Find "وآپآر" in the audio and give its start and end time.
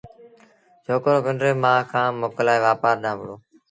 2.65-2.95